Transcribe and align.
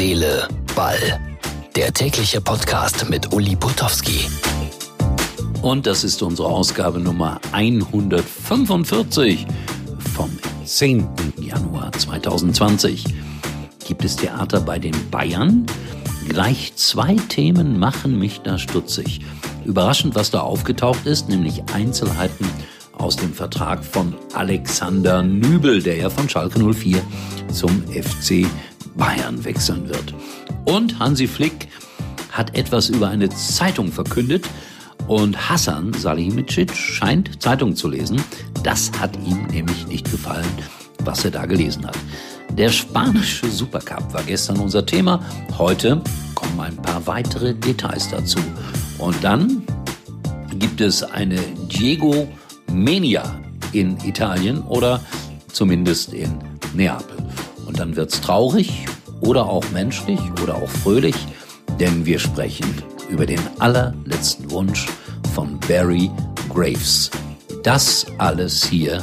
Seele, 0.00 0.48
Ball. 0.74 1.20
Der 1.76 1.92
tägliche 1.92 2.40
Podcast 2.40 3.10
mit 3.10 3.34
Uli 3.34 3.54
Putowski. 3.54 4.30
Und 5.60 5.86
das 5.86 6.04
ist 6.04 6.22
unsere 6.22 6.48
Ausgabe 6.48 6.98
Nummer 6.98 7.38
145 7.52 9.46
vom 10.14 10.30
10. 10.64 11.06
Januar 11.38 11.92
2020. 11.92 13.04
Gibt 13.86 14.02
es 14.02 14.16
Theater 14.16 14.62
bei 14.62 14.78
den 14.78 14.94
Bayern? 15.10 15.66
Gleich 16.30 16.74
zwei 16.76 17.16
Themen 17.28 17.78
machen 17.78 18.18
mich 18.18 18.40
da 18.40 18.56
stutzig. 18.56 19.20
Überraschend, 19.66 20.14
was 20.14 20.30
da 20.30 20.40
aufgetaucht 20.40 21.04
ist, 21.04 21.28
nämlich 21.28 21.62
Einzelheiten 21.74 22.48
aus 22.96 23.16
dem 23.16 23.34
Vertrag 23.34 23.84
von 23.84 24.14
Alexander 24.32 25.22
Nübel, 25.22 25.82
der 25.82 25.96
ja 25.96 26.08
von 26.08 26.26
Schalke 26.26 26.58
04 26.58 27.02
zum 27.52 27.82
FC 27.88 28.46
Bayern 28.96 29.44
wechseln 29.44 29.88
wird. 29.88 30.14
Und 30.64 30.98
Hansi 30.98 31.26
Flick 31.26 31.68
hat 32.30 32.56
etwas 32.56 32.88
über 32.88 33.08
eine 33.08 33.28
Zeitung 33.28 33.90
verkündet 33.92 34.46
und 35.06 35.50
Hassan 35.50 35.92
Salihamidzic 35.92 36.72
scheint 36.74 37.42
Zeitung 37.42 37.74
zu 37.74 37.88
lesen. 37.88 38.22
Das 38.62 38.92
hat 38.98 39.16
ihm 39.26 39.46
nämlich 39.46 39.86
nicht 39.86 40.10
gefallen, 40.10 40.46
was 41.04 41.24
er 41.24 41.32
da 41.32 41.46
gelesen 41.46 41.86
hat. 41.86 41.96
Der 42.52 42.70
spanische 42.70 43.48
Supercup 43.48 44.12
war 44.12 44.22
gestern 44.22 44.58
unser 44.58 44.84
Thema. 44.84 45.24
Heute 45.56 46.02
kommen 46.34 46.60
ein 46.60 46.76
paar 46.76 47.06
weitere 47.06 47.54
Details 47.54 48.10
dazu. 48.10 48.38
Und 48.98 49.16
dann 49.22 49.62
gibt 50.58 50.80
es 50.80 51.02
eine 51.02 51.40
Diego 51.68 52.28
Mania 52.72 53.40
in 53.72 53.96
Italien 54.04 54.62
oder 54.62 55.00
zumindest 55.52 56.12
in 56.12 56.38
Neapel. 56.74 57.19
Dann 57.80 57.96
wird's 57.96 58.20
traurig 58.20 58.84
oder 59.22 59.48
auch 59.48 59.64
menschlich 59.70 60.20
oder 60.42 60.56
auch 60.56 60.68
fröhlich, 60.68 61.16
denn 61.78 62.04
wir 62.04 62.18
sprechen 62.18 62.66
über 63.08 63.24
den 63.24 63.40
allerletzten 63.58 64.50
Wunsch 64.50 64.86
von 65.34 65.58
Barry 65.60 66.10
Graves. 66.52 67.10
Das 67.62 68.04
alles 68.18 68.62
hier 68.62 69.02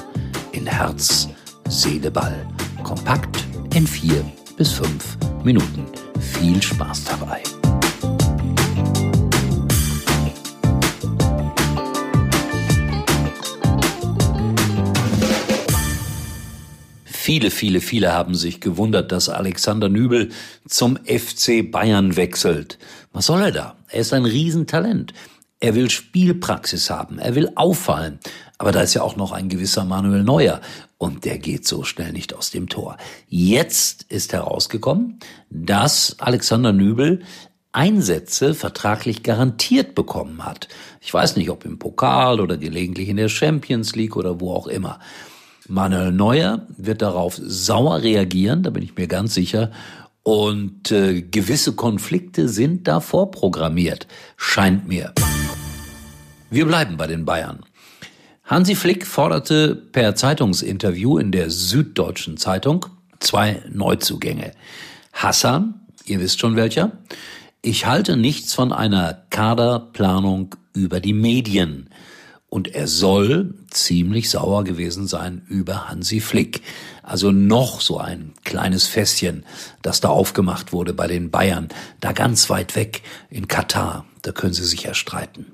in 0.51 0.67
Herz, 0.67 1.27
Seele, 1.67 2.11
Ball. 2.11 2.45
Kompakt 2.83 3.43
in 3.73 3.87
vier 3.87 4.23
bis 4.57 4.73
fünf 4.73 5.17
Minuten. 5.43 5.87
Viel 6.19 6.61
Spaß 6.61 7.05
dabei. 7.05 7.41
Viele, 17.27 17.51
viele, 17.51 17.81
viele 17.81 18.13
haben 18.13 18.35
sich 18.35 18.61
gewundert, 18.61 19.11
dass 19.11 19.27
Alexander 19.27 19.89
Nübel 19.89 20.29
zum 20.65 20.95
FC 20.95 21.69
Bayern 21.69 22.15
wechselt. 22.15 22.79
Was 23.11 23.25
soll 23.25 23.41
er 23.41 23.51
da? 23.51 23.75
Er 23.89 23.99
ist 23.99 24.13
ein 24.13 24.23
Riesentalent. 24.23 25.13
Er 25.59 25.75
will 25.75 25.89
Spielpraxis 25.89 26.89
haben, 26.89 27.19
er 27.19 27.35
will 27.35 27.51
auffallen. 27.55 28.19
Aber 28.57 28.71
da 28.71 28.79
ist 28.79 28.93
ja 28.93 29.01
auch 29.01 29.17
noch 29.17 29.33
ein 29.33 29.49
gewisser 29.49 29.83
Manuel 29.83 30.23
Neuer 30.23 30.61
und 30.97 31.25
der 31.25 31.37
geht 31.37 31.67
so 31.67 31.83
schnell 31.83 32.13
nicht 32.13 32.33
aus 32.33 32.51
dem 32.51 32.69
Tor. 32.69 32.95
Jetzt 33.27 34.03
ist 34.03 34.31
herausgekommen, 34.31 35.19
dass 35.49 36.15
Alexander 36.19 36.71
Nübel 36.71 37.23
Einsätze 37.73 38.53
vertraglich 38.53 39.21
garantiert 39.23 39.95
bekommen 39.95 40.45
hat. 40.45 40.69
Ich 41.01 41.13
weiß 41.13 41.35
nicht, 41.35 41.49
ob 41.49 41.65
im 41.65 41.77
Pokal 41.77 42.39
oder 42.39 42.55
gelegentlich 42.55 43.09
in 43.09 43.17
der 43.17 43.27
Champions 43.27 43.97
League 43.97 44.15
oder 44.15 44.39
wo 44.39 44.53
auch 44.53 44.67
immer. 44.67 45.01
Manuel 45.67 46.11
Neuer 46.11 46.65
wird 46.77 47.01
darauf 47.01 47.39
sauer 47.41 48.01
reagieren, 48.01 48.63
da 48.63 48.69
bin 48.69 48.83
ich 48.83 48.95
mir 48.95 49.07
ganz 49.07 49.33
sicher. 49.33 49.71
Und 50.23 50.91
äh, 50.91 51.21
gewisse 51.21 51.73
Konflikte 51.73 52.49
sind 52.49 52.87
da 52.87 52.99
vorprogrammiert, 52.99 54.07
scheint 54.35 54.87
mir. 54.87 55.13
Wir 56.49 56.65
bleiben 56.65 56.97
bei 56.97 57.07
den 57.07 57.25
Bayern. 57.25 57.59
Hansi 58.43 58.75
Flick 58.75 59.05
forderte 59.05 59.75
per 59.75 60.15
Zeitungsinterview 60.15 61.17
in 61.17 61.31
der 61.31 61.49
Süddeutschen 61.49 62.37
Zeitung 62.37 62.85
zwei 63.19 63.61
Neuzugänge. 63.69 64.53
Hassan, 65.11 65.81
ihr 66.05 66.19
wisst 66.19 66.39
schon 66.39 66.55
welcher, 66.55 66.91
ich 67.61 67.85
halte 67.85 68.15
nichts 68.15 68.53
von 68.53 68.71
einer 68.71 69.23
Kaderplanung 69.29 70.55
über 70.73 70.99
die 70.99 71.13
Medien 71.13 71.89
und 72.49 72.73
er 72.73 72.87
soll 72.87 73.53
ziemlich 73.69 74.29
sauer 74.29 74.63
gewesen 74.63 75.07
sein 75.07 75.41
über 75.47 75.89
Hansi 75.89 76.21
Flick. 76.21 76.61
Also 77.03 77.31
noch 77.31 77.81
so 77.81 77.97
ein 77.97 78.33
kleines 78.43 78.87
Fässchen, 78.87 79.45
das 79.81 80.01
da 80.01 80.09
aufgemacht 80.09 80.71
wurde 80.71 80.93
bei 80.93 81.07
den 81.07 81.29
Bayern, 81.29 81.67
da 81.99 82.13
ganz 82.13 82.49
weit 82.49 82.75
weg 82.75 83.01
in 83.29 83.47
Katar. 83.47 84.05
Da 84.21 84.31
können 84.31 84.53
sie 84.53 84.65
sich 84.65 84.83
ja 84.83 84.93
streiten. 84.93 85.45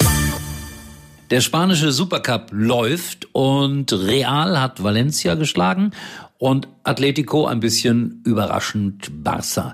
Der 1.31 1.42
spanische 1.42 1.92
Supercup 1.92 2.50
läuft 2.52 3.28
und 3.34 3.92
Real 3.92 4.60
hat 4.60 4.84
Valencia 4.84 5.34
geschlagen 5.34 5.92
und 6.38 6.68
Atletico 6.84 7.48
ein 7.48 7.60
bisschen 7.60 8.22
überraschend 8.24 9.12
Barça. 9.24 9.74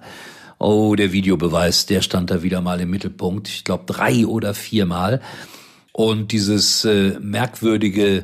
Oh, 0.58 0.96
der 0.96 1.12
Videobeweis, 1.12 1.86
der 1.86 2.02
stand 2.02 2.32
da 2.32 2.44
wieder 2.44 2.62
mal 2.62 2.80
im 2.80 2.90
Mittelpunkt. 2.90 3.48
Ich 3.48 3.64
glaube 3.64 3.86
drei 3.88 4.26
oder 4.26 4.54
viermal. 4.54 5.22
Und 6.00 6.32
dieses 6.32 6.86
äh, 6.86 7.20
merkwürdige 7.20 8.24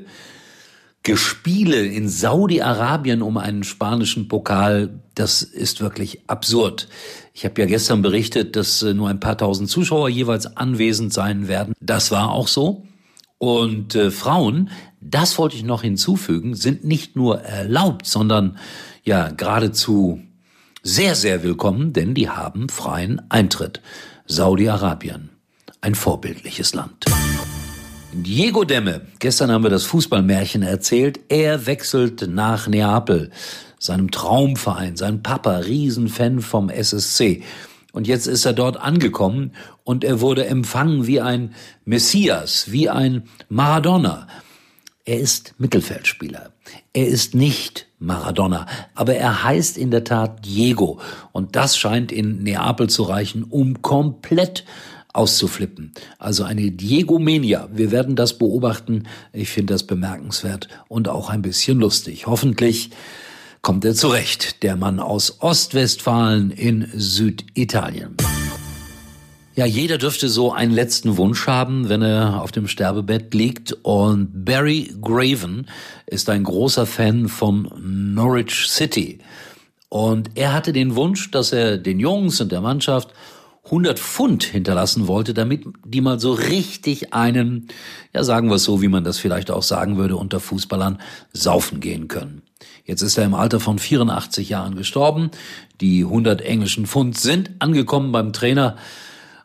Gespiele 1.03 1.85
in 1.85 2.07
Saudi-Arabien 2.07 3.21
um 3.21 3.35
einen 3.35 3.65
spanischen 3.65 4.29
Pokal, 4.29 5.01
das 5.13 5.41
ist 5.41 5.81
wirklich 5.81 6.21
absurd. 6.27 6.87
Ich 7.33 7.43
habe 7.43 7.59
ja 7.59 7.67
gestern 7.67 8.01
berichtet, 8.01 8.55
dass 8.55 8.81
äh, 8.81 8.93
nur 8.93 9.09
ein 9.09 9.19
paar 9.19 9.37
tausend 9.37 9.69
Zuschauer 9.69 10.07
jeweils 10.07 10.55
anwesend 10.55 11.11
sein 11.11 11.49
werden. 11.49 11.73
Das 11.81 12.11
war 12.11 12.31
auch 12.31 12.47
so. 12.47 12.85
Und 13.39 13.93
äh, 13.93 14.09
Frauen, 14.09 14.69
das 15.01 15.37
wollte 15.37 15.57
ich 15.57 15.63
noch 15.65 15.81
hinzufügen, 15.81 16.55
sind 16.55 16.85
nicht 16.85 17.17
nur 17.17 17.41
erlaubt, 17.41 18.05
sondern 18.05 18.57
ja 19.03 19.31
geradezu 19.31 20.21
sehr, 20.81 21.15
sehr 21.15 21.43
willkommen, 21.43 21.91
denn 21.91 22.13
die 22.13 22.29
haben 22.29 22.69
freien 22.69 23.29
Eintritt. 23.29 23.81
Saudi-Arabien, 24.27 25.31
ein 25.81 25.93
vorbildliches 25.93 26.73
Land. 26.73 27.03
Diego 28.17 28.63
Demme, 28.63 29.01
gestern 29.19 29.51
haben 29.51 29.63
wir 29.63 29.69
das 29.69 29.83
Fußballmärchen 29.83 30.63
erzählt, 30.63 31.19
er 31.27 31.65
wechselt 31.65 32.29
nach 32.29 32.65
Neapel, 32.65 33.29
seinem 33.77 34.09
Traumverein, 34.09 34.95
sein 34.95 35.21
Papa, 35.21 35.57
Riesenfan 35.57 36.39
vom 36.39 36.69
SSC. 36.69 37.43
Und 37.91 38.07
jetzt 38.07 38.27
ist 38.27 38.45
er 38.45 38.53
dort 38.53 38.77
angekommen 38.77 39.51
und 39.83 40.05
er 40.05 40.21
wurde 40.21 40.45
empfangen 40.45 41.07
wie 41.07 41.19
ein 41.19 41.55
Messias, 41.83 42.71
wie 42.71 42.89
ein 42.89 43.23
Maradona. 43.49 44.27
Er 45.03 45.19
ist 45.19 45.53
Mittelfeldspieler. 45.57 46.53
Er 46.93 47.07
ist 47.07 47.35
nicht 47.35 47.87
Maradona, 47.99 48.65
aber 48.93 49.15
er 49.15 49.43
heißt 49.43 49.77
in 49.77 49.91
der 49.91 50.05
Tat 50.05 50.45
Diego. 50.45 51.01
Und 51.33 51.57
das 51.57 51.77
scheint 51.77 52.13
in 52.13 52.43
Neapel 52.43 52.89
zu 52.89 53.03
reichen, 53.03 53.43
um 53.43 53.81
komplett 53.81 54.63
auszuflippen. 55.15 55.93
Also 56.19 56.43
eine 56.43 56.71
Diego-Mania. 56.71 57.69
Wir 57.73 57.91
werden 57.91 58.15
das 58.15 58.37
beobachten. 58.37 59.03
Ich 59.33 59.49
finde 59.49 59.73
das 59.73 59.83
bemerkenswert 59.83 60.67
und 60.87 61.07
auch 61.07 61.29
ein 61.29 61.41
bisschen 61.41 61.79
lustig. 61.79 62.27
Hoffentlich 62.27 62.89
kommt 63.61 63.85
er 63.85 63.95
zurecht, 63.95 64.61
der 64.63 64.75
Mann 64.75 64.99
aus 64.99 65.41
Ostwestfalen 65.41 66.51
in 66.51 66.87
Süditalien. 66.93 68.15
Ja, 69.55 69.65
jeder 69.65 69.97
dürfte 69.97 70.27
so 70.27 70.51
einen 70.51 70.73
letzten 70.73 71.15
Wunsch 71.15 71.47
haben, 71.47 71.87
wenn 71.87 72.01
er 72.01 72.41
auf 72.41 72.51
dem 72.51 72.67
Sterbebett 72.67 73.33
liegt. 73.33 73.71
Und 73.83 74.43
Barry 74.43 74.93
Graven 75.01 75.67
ist 76.05 76.29
ein 76.29 76.43
großer 76.43 76.85
Fan 76.85 77.29
von 77.29 77.71
Norwich 78.13 78.67
City. 78.67 79.19
Und 79.87 80.31
er 80.35 80.53
hatte 80.53 80.73
den 80.73 80.97
Wunsch, 80.97 81.31
dass 81.31 81.53
er 81.53 81.77
den 81.77 82.01
Jungs 82.01 82.41
und 82.41 82.51
der 82.51 82.59
Mannschaft 82.59 83.13
100 83.65 83.99
Pfund 83.99 84.43
hinterlassen 84.43 85.07
wollte, 85.07 85.33
damit 85.33 85.65
die 85.83 86.01
mal 86.01 86.19
so 86.19 86.33
richtig 86.33 87.13
einen, 87.13 87.67
ja 88.13 88.23
sagen 88.23 88.49
wir 88.49 88.55
es 88.55 88.63
so, 88.63 88.81
wie 88.81 88.87
man 88.87 89.03
das 89.03 89.17
vielleicht 89.17 89.49
auch 89.49 89.63
sagen 89.63 89.97
würde 89.97 90.15
unter 90.15 90.39
Fußballern, 90.39 90.99
saufen 91.33 91.79
gehen 91.79 92.07
können. 92.07 92.43
Jetzt 92.85 93.01
ist 93.01 93.17
er 93.17 93.25
im 93.25 93.33
Alter 93.33 93.59
von 93.59 93.79
84 93.79 94.49
Jahren 94.49 94.75
gestorben. 94.75 95.31
Die 95.81 96.03
100 96.03 96.41
englischen 96.41 96.85
Pfund 96.85 97.17
sind 97.17 97.51
angekommen 97.59 98.11
beim 98.11 98.31
Trainer. 98.31 98.77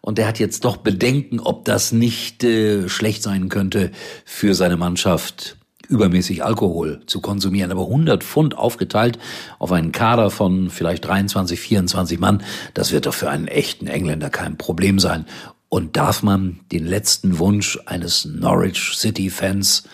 Und 0.02 0.18
er 0.18 0.28
hat 0.28 0.38
jetzt 0.38 0.64
doch 0.64 0.78
Bedenken, 0.78 1.40
ob 1.40 1.64
das 1.64 1.92
nicht 1.92 2.44
äh, 2.44 2.88
schlecht 2.88 3.22
sein 3.22 3.48
könnte 3.48 3.90
für 4.24 4.54
seine 4.54 4.76
Mannschaft 4.76 5.56
übermäßig 5.90 6.44
Alkohol 6.44 7.00
zu 7.06 7.20
konsumieren. 7.20 7.72
Aber 7.72 7.82
100 7.82 8.24
Pfund 8.24 8.56
aufgeteilt 8.56 9.18
auf 9.58 9.72
einen 9.72 9.92
Kader 9.92 10.30
von 10.30 10.70
vielleicht 10.70 11.04
23, 11.06 11.60
24 11.60 12.18
Mann, 12.18 12.42
das 12.74 12.92
wird 12.92 13.06
doch 13.06 13.14
für 13.14 13.28
einen 13.28 13.48
echten 13.48 13.86
Engländer 13.86 14.30
kein 14.30 14.56
Problem 14.56 14.98
sein. 14.98 15.26
Und 15.68 15.96
darf 15.96 16.22
man 16.22 16.60
den 16.72 16.86
letzten 16.86 17.38
Wunsch 17.38 17.78
eines 17.86 18.24
Norwich 18.24 18.92
City 18.94 19.30
Fans 19.30 19.84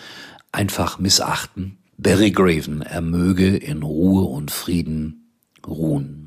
einfach 0.51 0.99
missachten? 0.99 1.77
Barry 1.97 2.31
Graven, 2.31 2.81
er 2.83 3.01
möge 3.01 3.57
in 3.57 3.83
Ruhe 3.83 4.23
und 4.23 4.51
Frieden 4.51 5.33
ruhen. 5.65 6.26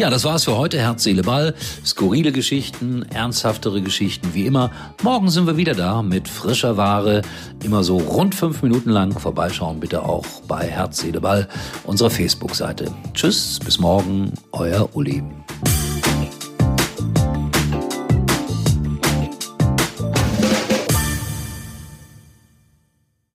Ja, 0.00 0.08
das 0.08 0.24
war's 0.24 0.44
für 0.44 0.56
heute. 0.56 0.78
Herz, 0.78 1.02
Seele, 1.02 1.20
Ball. 1.20 1.54
Skurrile 1.84 2.32
Geschichten, 2.32 3.02
ernsthaftere 3.02 3.82
Geschichten 3.82 4.32
wie 4.32 4.46
immer. 4.46 4.70
Morgen 5.02 5.28
sind 5.28 5.46
wir 5.46 5.58
wieder 5.58 5.74
da 5.74 6.00
mit 6.00 6.26
frischer 6.26 6.78
Ware. 6.78 7.20
Immer 7.62 7.84
so 7.84 7.98
rund 7.98 8.34
fünf 8.34 8.62
Minuten 8.62 8.88
lang. 8.88 9.12
Vorbeischauen 9.12 9.78
bitte 9.78 10.02
auch 10.02 10.24
bei 10.48 10.66
Herz, 10.66 11.00
Seele, 11.00 11.20
Ball, 11.20 11.46
unserer 11.84 12.08
Facebook-Seite. 12.08 12.90
Tschüss, 13.12 13.60
bis 13.62 13.78
morgen, 13.78 14.32
euer 14.52 14.88
Uli. 14.96 15.22